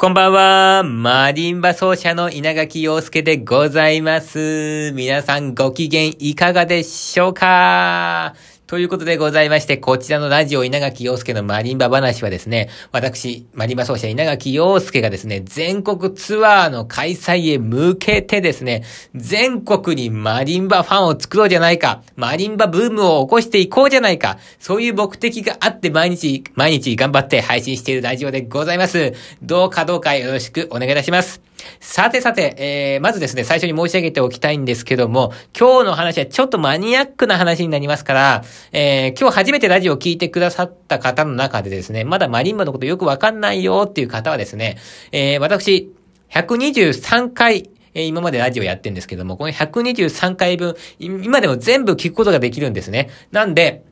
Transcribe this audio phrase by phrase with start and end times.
[0.00, 0.84] こんばんは。
[0.84, 4.92] マリンバ奏者の稲垣陽介でございます。
[4.94, 8.36] 皆さんご機嫌いかがでしょうか？
[8.68, 18.84] ということでございまして、こちらのラジオ稲垣陽介のマリンバ話はですね、私、マリンバ奏者稲垣陽介がですね、全国ツアーの開催へ向けてですね、
[19.14, 29.14] 全国にマリンバファンを作ろうじゃないか、マリンバブームを起こしていこうじゃないか、そういう目的があって毎日、毎日頑張って配信しているラジオでございます。
[29.40, 31.47] どうかどうかよろしくお願いいたします。
[31.80, 44.78] さてさて、えー、まずですね、最初に申し上げておきたいんですけども、今日の話はちょっとマニアックな話になりますから、えー、今日初めてラジオを聞いてくださった方の中でですね、まだマリンバのことよくわかんないよっていう方はですね、
[45.12, 45.92] えー、私、
[46.30, 53.08] 123回、え今までラジオやってんですけども、この123回分、今でも全部聞くことができるんですね。
[53.32, 53.84] なんで、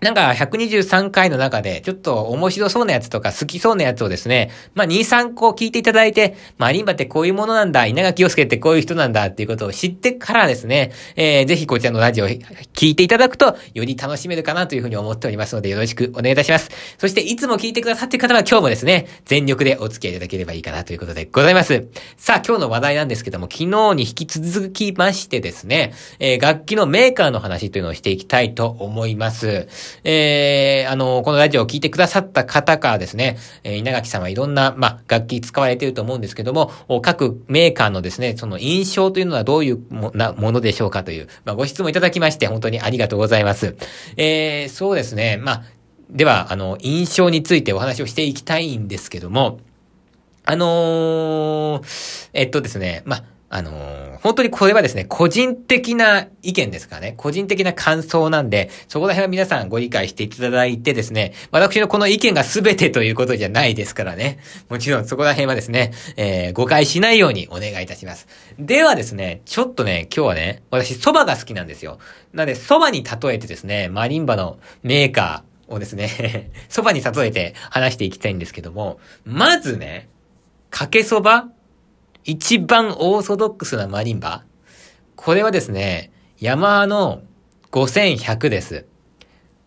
[0.00, 16.70] なんか123回の中でちょっと面白そうなやつとか好きそうなやつをですね、まあ2、3個聞いていただいて、マリンバってこういうものなんだ、稲垣陽介ってこういう人なんだっていうことを知ってからですね、えー、ぜひこちらのラジオを聞いていただくとより楽しめるかなというふうに思っておりますのでよろしくお願いいたします。
[16.98, 21.88] そしていつも聞いてくださってる方は今日もですね、全力でお付き合いいただければいいかなということでございます。
[22.16, 29.66] さあ今日の話題なんですけども、昨日に引き続きましてですね、えー、楽器のメーカーの話というのをしていきたいと思います。
[30.04, 36.70] えー、あの、このラジオを聴いてくださった方からですね、えー、稲垣さんはいろんな、まあ、楽器使われていると思うんですけども、
[37.02, 43.76] 各メーカーのですね、その印象というのはどういうもなものでしょうかという、まあ、ご質問いただきまして、本当にありがとうございます。
[44.16, 45.62] えー、そうですね、まあ、
[46.10, 49.60] では、あの、印象についてお話をしていきたいんですけども、
[50.44, 57.14] あのー、えっとですね、まあ、あのー、本当にこれはですね、個人的な意見ですからね。
[57.16, 64.38] 個人的な感想なんで、そこら辺は皆さんご理解していただいてですね、私のこの意見が全てということじゃないですからね。
[64.68, 68.28] もちろんそこら辺はですね、えー、誤解しないようにお願いいたします。
[68.58, 71.98] ではですね、ちょっとね、今日はね、私蕎麦が好きなんですよ。
[72.34, 80.08] なので、蕎麦に例えてですね、マリンバのメーカーをですね、 蕎麦に例えて話していきたいんですけども、まずね、
[80.68, 81.50] かけ蕎麦
[82.28, 84.44] 一番オーソドックスなマリンバ
[85.16, 87.22] これはですね、ヤマハの
[87.72, 88.84] 5100です。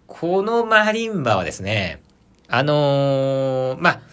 [0.05, 2.03] このマリンバはですね、
[2.47, 4.03] あのー、ま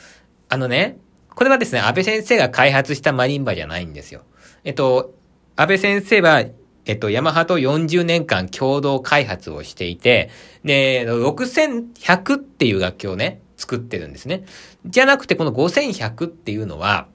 [0.49, 0.97] あ、のね、
[1.35, 4.23] これはですね、安倍先生が開発したマリンバじゃないんですよ。
[4.65, 5.13] えっと、
[5.55, 6.43] 安倍先生は、
[6.87, 10.31] えっと、ヤマハと40年間共同開発をしていて、
[10.65, 14.47] で、6100っていう楽器をね、作ってるんですね。
[14.87, 17.09] じゃなくて、この5100っていうのは、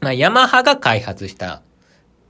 [0.00, 1.62] まあ、ヤマハが開発した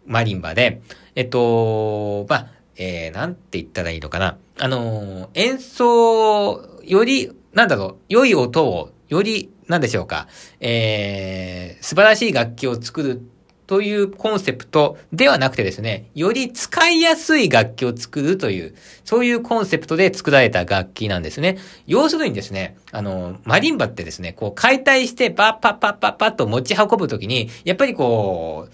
[0.06, 0.80] マリンバで、
[1.14, 2.46] えっと、まあ、
[2.76, 4.38] えー、なんて言ったらいいのかな。
[4.58, 10.28] あのー、演奏より、なんだろう、良い音を、より、なんでしょうか、
[10.60, 13.22] えー、素晴らしい楽器を作る
[13.68, 18.74] というコンセプトではなくてですね、より使いやすい楽器を作るという、
[19.04, 21.58] そういうコンセプトで作られた楽器なんですね。
[21.86, 28.68] 要するにですね、あの、マリンバってですね、こう解体してパッパッパッパッパッと持ち運ぶときに、やっぱりこ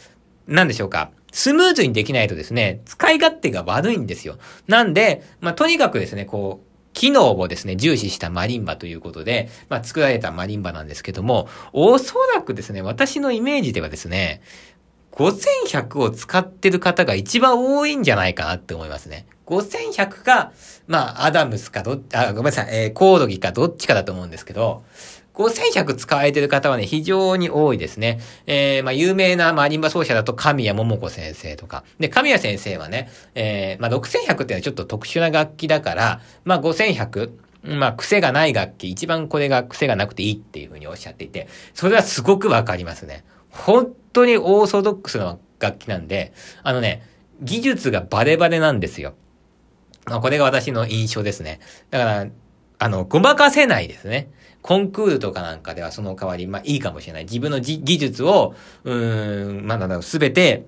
[0.48, 1.10] う、なんでしょうか。
[1.32, 4.38] スムーズにできないとですね、使い勝手が悪いんですよ。
[4.68, 14.42] なんで、まあ、とにかくですね、こう、機能をですね、重視したマリンバということで、まあ、作られたマリンバなんですけども、おそらくですね、私のイメージではですね、
[15.14, 19.26] 5100を使ってる方が一番多いんじゃないかなって思いますね。
[19.46, 20.52] 5100か、
[20.86, 24.82] まあ、アダムスかど、あ、ごめんなさい、えー、コードギかどっちかだと思うんですけど、
[25.34, 28.20] 5100使われてる方はね、非常に多いですね。
[28.46, 31.84] えー、まあ、有名なマリンバ奏者だと神谷桃子先生とか。
[31.98, 37.30] で、神谷先生はね、えー、まあ、6100ってのはちょっと特殊な楽器だから、まあ、5100、
[37.64, 43.24] まあ、癖がない楽器、一番これが癖がなくていいっていうふうにおっしゃっていて、それはすごくわかりますね。
[43.54, 46.32] 本当にオーソドックスな楽器なんで、
[46.62, 47.02] あのね、
[47.40, 49.14] 技術がバレバレなんですよ。
[50.06, 51.60] まあ、これが私の印象ですね。
[51.90, 52.26] だから、
[52.78, 54.30] あの、ごまかせないですね。
[54.60, 57.24] コンクールとかなんかではその代わり、まあいいかもしれない。
[57.24, 58.54] 自分の技術を、
[58.84, 60.66] うーん、まあなんだろ、すべて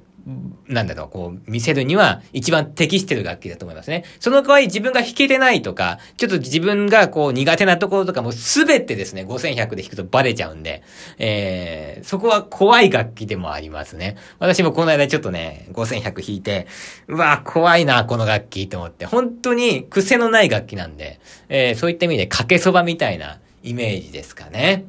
[0.66, 4.04] なんだろう、こう、見せるには一番適してる楽器だと思いますね。
[4.18, 10.82] その代わり自分が弾けてないとか、ちょっと自分がこう苦手なところとかもすべてですね、5100で弾くとバレちゃうんで、
[11.18, 14.16] えー、そこは怖い楽器でもありますね。
[14.40, 16.66] 私もこの間ちょっとね、5100弾いて、
[17.06, 24.86] うわ怖いな、この楽器と思って、本当に癖のない楽器なんで、えー、そういった意味でかけそばみたいなイメージですかね。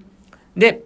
[0.56, 0.82] で、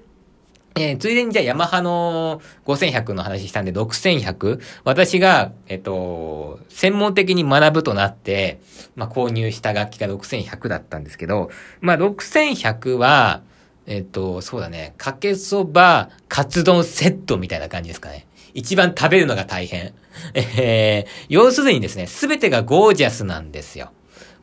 [0.75, 8.61] えー、ついでにじゃあヤマハの5100の話したんで6100私が、えっと、専門的に学ぶとなって、
[8.95, 11.49] まあ、購入した楽器が6100だったんですけど、
[11.81, 13.41] まあ、6100は、
[13.85, 14.93] えっと、そうだね。
[14.97, 18.25] かけそば、カツ丼セットみたいな感じですかね。
[18.53, 19.93] 一番食べるのが大変。
[20.35, 23.91] えー、要するにですね、すべてがゴージャスなんですよ。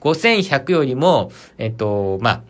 [0.00, 2.42] 5100よりも、えっと、まあ、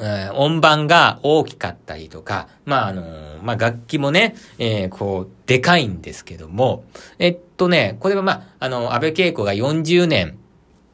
[0.00, 6.84] え音盤が大きかったりとか、まあ、あのー、まあ、楽器もね、えー、こう、でかいんですけども、
[7.18, 10.38] えっとね、これはまあ、あの、安倍恵子が40年、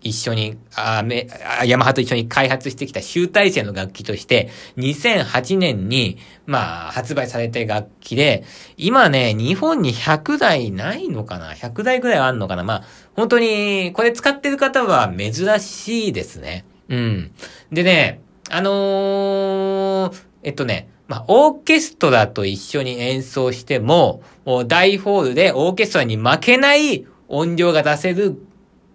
[0.04, 1.26] 一緒に、あめ
[1.60, 8.44] あ、ヤマハと一緒に開発してきた集大成の楽器として、2008年に、まあ、発売された楽器で、
[8.76, 12.64] 今ね、日本に100台ないのかな ?100 台ぐらいあるのかな？
[12.64, 12.84] まあ、
[13.14, 16.66] 本当に、これ使ってる方は珍しいですね。
[16.90, 17.30] うん。
[17.72, 18.20] でね、
[18.54, 24.22] あのー、えっとね、まあ、オーケストラと一緒に演奏しても、
[24.68, 28.38] 大ホールでオーケストラに負けない音量が出せる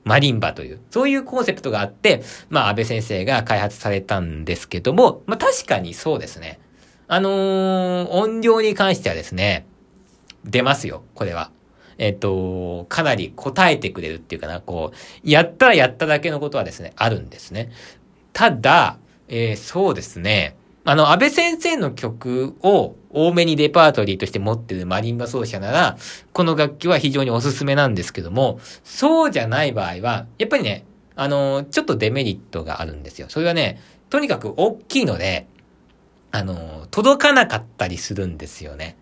[0.05, 6.61] マリンバという、そういうコンセプトがあって、まあ、安倍先生が開発されたんですけども、まあ、確かにそうですね。
[7.09, 9.65] あのー、音量に関してはですね、
[10.45, 11.51] 出ますよ、これは。
[11.97, 17.71] えっ、と、かなり答えてくれるっていうかな、こう、やったらやっただけのことはですね、あるんですね。
[18.31, 18.99] ただ、
[19.29, 25.97] えー、そうですね、あの、安倍先生の曲を多めにレパートリーとして持ってるマリンバ奏者なら、
[26.33, 30.85] この楽器は非常におすすめなんですけども、そうじゃない場合は、やっぱりね、
[31.15, 33.27] あの、ちょっとデメリットがあるんですよ。
[33.29, 33.79] それはね、
[34.09, 35.45] とにかく大きいので、
[36.31, 38.97] あの、届かなかったりするんですよね。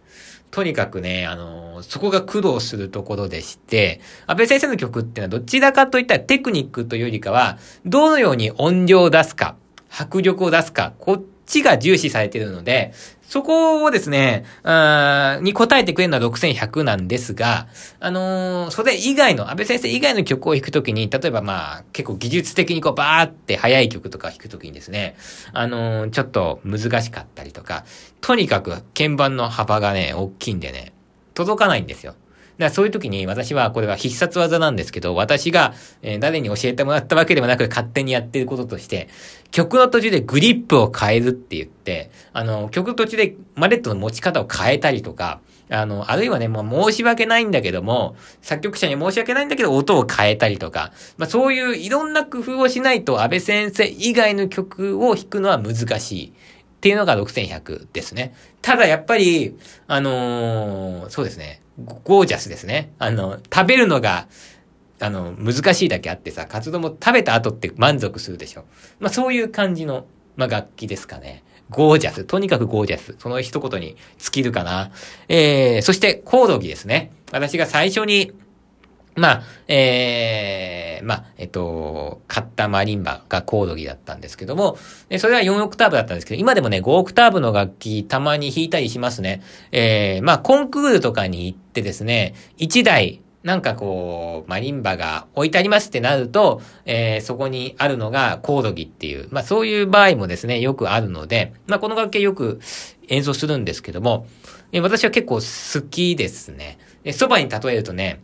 [0.51, 9.55] とにかくね、あの、そこが苦労するところでして、安倍先生の曲っていうのはどちらかといったらテクニックというよりかは、どのように音量を出すか、
[9.89, 12.93] 迫力を出すか、こっちが重視されているので、
[13.27, 17.67] そこをですね、あに答えてくれるのは6100なんですが、
[17.99, 25.17] あのー、それ以外の、安倍先生以外の曲を弾くときに、例えばまあ、結構技術的にこうバーって速い曲とか弾くときにですね、
[25.51, 27.83] あのー、ちょっと難しかったりとか、
[28.21, 30.93] とにかく鍵盤の幅がね、大きいんでね、
[31.33, 32.15] 届かないんですよ。
[32.57, 39.09] らそういう時に私はこれは必殺技なんですけど、私が、え、誰に教えてもらったわけでもなく勝手にやってることとして、
[39.51, 56.33] 曲の途中でグリップを変えるって言って、あの、曲途中でマレットの持ち方を変えたりとか、あの、あるいはね、もう申し訳ないんだけども、作曲者に申し訳ないんだけど、音を変えたりとか、まあそういういろんな工夫をしないと、安倍先生以外の曲を弾くのは難しい。
[56.77, 58.35] っていうのが6100ですね。
[58.67, 61.61] ただやっぱり、あのー、そうですね。
[62.03, 62.91] ゴージャスですね。
[62.99, 64.27] あの、食べるのが、
[64.99, 68.65] あの、難しいだけあってさ、活動も食べた後って満足するでしょ。
[68.99, 70.05] まあそういう感じの、
[70.35, 71.45] まあ楽器ですかね。
[71.69, 72.25] ゴージャス。
[72.25, 73.15] とにかくゴージャス。
[73.19, 74.91] その一言に尽きるかな。
[75.29, 77.13] えー、そしてコードギですね。
[77.31, 78.33] 私が最初に、
[79.17, 84.77] まあ、ええー、まあ、えっと、買ったマリンバがコオロギだったんですけども、
[85.17, 89.41] それは4オクターブだったんですけど、今でもね、5オクターブの楽器たまに弾いたりしますね。
[89.71, 102.59] ええー、まあ、コンクールとかに行ってですね、1台、なんかこう、マリンバが置いてありますってなると、えー、そこにあるのがコオロギっていう、まあそういう場合もですね、よくあるので、まあこの楽器よく
[103.07, 104.27] 演奏するんですけども、
[104.81, 106.77] 私は結構好きですね。
[107.13, 108.19] そばに例えるとね、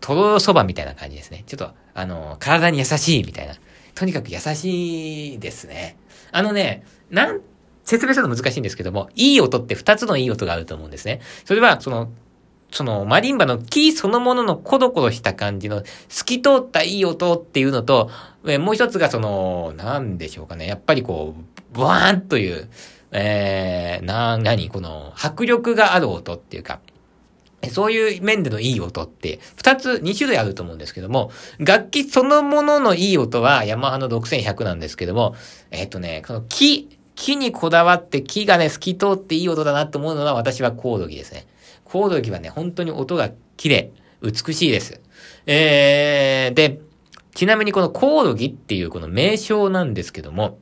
[0.00, 1.44] とろろそばみたいな感じですね。
[1.46, 3.54] ちょっと、あの、体に優しいみたいな。
[3.94, 5.96] とにかく優しいですね。
[6.30, 7.40] あのね、なん、
[7.84, 11.20] 説明するの難しいんですけども、いい音って二つのいい音があると思うんですね。
[11.44, 12.10] それは、その、
[12.70, 18.10] その、マリンバのキーそのもののコロコロした感じの透き通ったいい音っていうのと、
[18.46, 20.66] えもう一つがその、なんでしょうかね。
[20.66, 22.68] やっぱりこう、ブワーンという、
[23.10, 26.80] えー、な、なに、この、迫力がある音っていうか、
[27.70, 35.34] そういう面でのいい音って、二つ、二種類あると思うんですけども、楽器そのもののいい音はヤマハの6100なんですけども、
[35.70, 41.46] えっ、とね、この木、木にこだわって木がね、透き通っていい音だなと思うのは私はコオロギですね。
[41.84, 43.90] コオロギはね、本当に音が綺麗、
[44.22, 45.00] 美しいです。
[45.46, 46.80] えー、で、
[47.34, 50.58] ちなみにこのコオロギっていうこの名称なんですけども、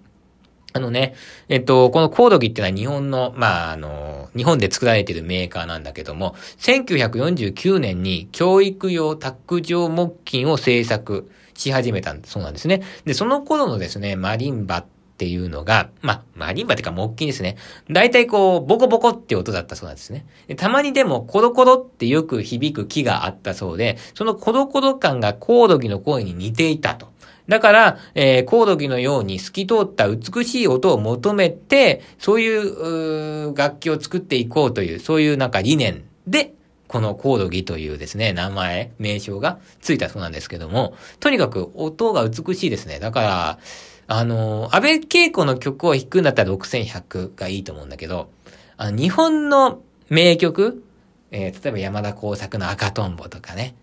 [0.77, 1.15] あのね、
[1.49, 12.83] えっと、このコオロギってのは日本の、まあ、あの、日本で作られているメーカーなんだけども、1949年に教育用卓上木琴を製作し始めたそうなんですね。
[13.07, 17.57] で、その頃のですね、マリンバっていうのが、まあ、マリンバっていうか木琴ですね。
[17.91, 20.27] 大体こう、ボコボコって音だったそうなんですね。
[20.47, 27.16] でたまにでもコロコロってよく響く木があったそうで、そのコロコロ感がコオロギの声に似ていたと。
[27.49, 36.53] だから、えー、コオロギのように透き通った美しい音を求めて、そういう楽器を作っていこうという、そういうなんか理念で、
[36.89, 43.01] このコオロギというですね、名前、名称がついたそうなんですけども、とにかく音が美しいですね。
[43.01, 43.59] だから、
[44.09, 48.31] あの、安倍恵子の曲を弾くんだったら6100がいいと思うんだけど、
[48.77, 50.85] あ、日本の名曲、
[51.33, 53.75] えー、例えば山田耕作の赤とんぼとかね、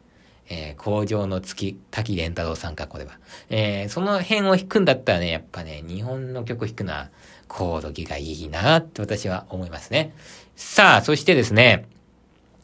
[0.53, 3.17] えー、工場の月、滝蓮太郎さんか、これは。
[3.49, 7.09] えー、その辺を弾くんだったらね、やっぱね、日本の曲弾くのは、
[7.47, 10.13] コードギがいいなって私は思いますね。
[10.55, 11.87] さあ、そしてですね、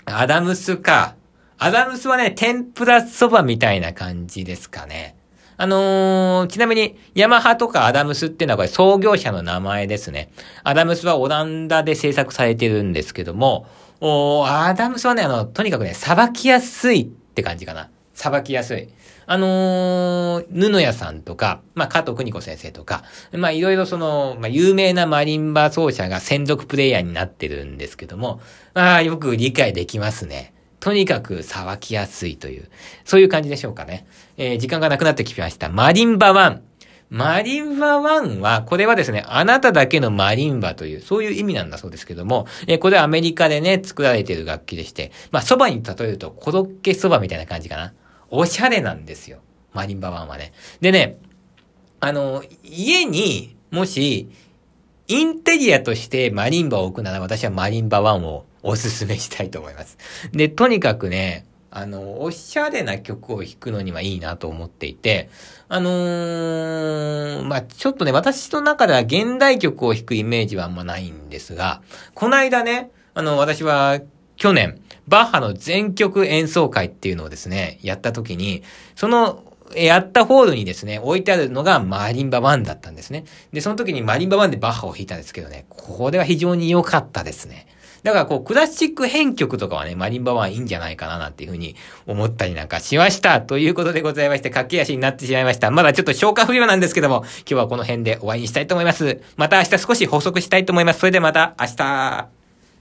[0.05, 1.15] アダムスか。
[1.57, 5.15] アダムスはね、天ぷらそばみたいな感じですかね。
[5.57, 10.31] あのー、ちなみに、ヤマハとかアダムスっていうのはこれ創業者の名前ですね。
[10.63, 13.67] アダムスはオランダで制作されてるんですけども、
[13.99, 17.89] おアダムスはね、あの、とにかくね、さばきやすいって感じかな。
[18.13, 18.89] さばきやすい。
[19.27, 28.41] あのー、布屋さんとか、まあ、加藤邦子先生とか、まあ、いろいろその、まあ、有名なマリンバ奏者が専属プレイヤーになってるんですけども、
[28.73, 30.53] まあ、よく理解できますね。
[30.81, 32.69] とにかくさばきやすいという、
[33.05, 34.05] そういう感じでしょうかね。
[34.37, 35.69] えー、時間がなくなってきました。
[35.69, 36.68] マリンバ1。
[37.09, 47.93] マリンバ1は、これはですね、あなただけのマリンバという、そういう意味なんだそうですけども、え、これはアメリカでね、作られている楽器でして、まあ、蕎麦に例えると、コロッケ蕎麦みたいな感じかな。
[48.29, 49.39] おしゃれなんですよ。
[49.73, 50.53] マリンバ1はね。
[50.81, 51.17] でね、
[51.99, 54.29] あの、家に、もし、
[55.07, 59.97] インテリアとしてマリンバを置くなら私はマリンバ1をおすすめしたいと思います。
[60.31, 65.29] で、とにかくね、あの、おしゃれな曲を弾くのにはいいなと思っていて、
[65.67, 71.81] あのー、まあ、ちょっとね、私の中では現代曲を弾くイメージはあんまないんですが、
[72.13, 73.99] この間ね、あの、私は
[74.35, 78.63] 去年、バッハの全曲演奏会っていうのをですね、やった時に、
[78.95, 79.43] その
[79.75, 83.25] やったホールにですね、置いてあるのがマリンバ1だったんですね。
[83.53, 87.67] で、その時にマリンバ1でバッハを弾いたんですけどね、これは非常に良かったですね。
[88.03, 91.75] だからこう、クラシック編曲とかはね、マリンバはいいんじゃないかななんていうふうに
[92.07, 93.41] 思ったりなんかしました。
[93.41, 95.71] ということでございまして、駆け足になってしまいました。
[95.71, 99.21] まだちょっと消化不良なんですけども、今日はこの辺で終わりにしたいと思います。
[99.37, 100.99] また明日少し補足したいと思います。
[100.99, 102.38] それではまた明日。